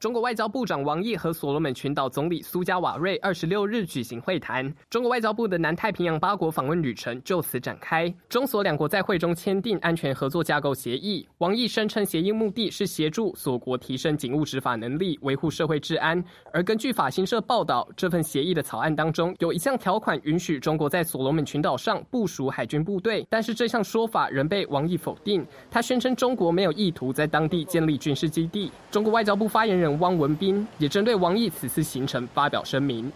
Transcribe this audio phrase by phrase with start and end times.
[0.00, 8.12] 中国外交部长王毅和所罗门群岛总理苏加瓦瑞二十六日举行会谈，中国外交部的南太平洋八国访问旅程就此展开。
[8.28, 11.26] 中所两国在会中签订安全合作架构协议。
[11.38, 16.22] 王毅声称，协议目的是协助所国提升警务执法能力，维护社会治安。
[16.52, 25.44] 而根据法新社报道，这份协议的草案当中有一项条款允许中国在所罗门群岛上部署海军部队，但是这项说法仍被王毅否定。
[25.68, 28.70] 他宣称中国没有意图在当地建立军事基地。
[28.92, 29.87] 中国外交部发言人。
[29.98, 33.10] 汪文斌也针对王毅此次行程发表声明。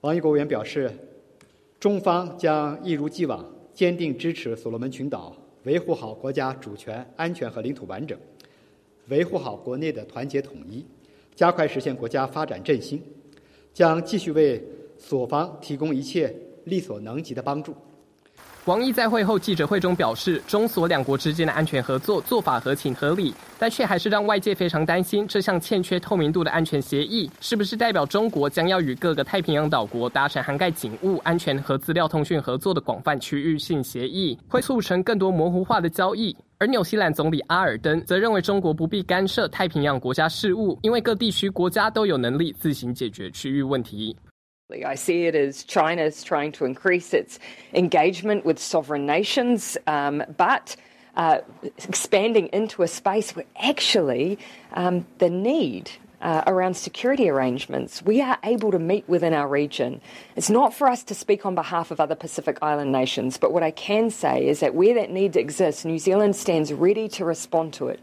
[0.00, 0.90] 王毅国务委员表示，
[1.78, 8.18] 中方将一如既往坚定支持所罗门群岛维护好国家主权、安全和领土完整，
[9.08, 10.84] 维护好国内的团结统一，
[11.34, 13.02] 加快实现国家发展振兴，
[13.72, 14.62] 将继续为
[14.98, 16.34] 所方提供一切
[16.64, 17.74] 力所能及的帮助。
[18.66, 36.36] 王毅在会后记者会中表示，中所两国之间的安全合作做法合情合理，但却还是让外界非常担心，这项欠缺透明度的安全协议，是不是代表中国将要与各个太平洋岛国达成涵盖警务、安全和资料通讯合作的广泛区域性协议，会促成更多模糊化的交易？
[36.58, 44.14] 而纽西兰总理阿尔登则认为，中国不必干涉太平洋国家事务，因为各地区国家都有能力自行解决区域问题。
[44.70, 47.38] I see it as China is trying to increase its
[47.74, 50.76] engagement with sovereign nations, um, but
[51.16, 54.38] uh, expanding into a space where actually
[54.72, 60.00] um, the need uh, around security arrangements, we are able to meet within our region.
[60.36, 63.62] It's not for us to speak on behalf of other Pacific Island nations, but what
[63.62, 67.72] I can say is that where that need exists, New Zealand stands ready to respond
[67.74, 68.00] to it.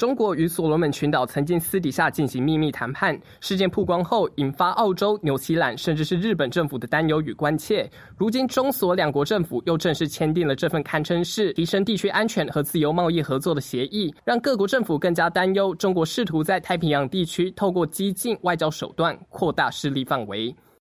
[0.00, 7.86] 中国与所罗门群岛曾经私底下进行秘密谈判，事件曝光后，引发澳洲、纽西兰甚至是日本政府的担忧与关切。
[8.16, 20.56] 如今，中所两国政府又正式签订了这份堪称是提升地区安全和自由贸易合作的协议，让各国政府更加担忧中国试图在太平洋地区透过激进外交手段扩大势力范围。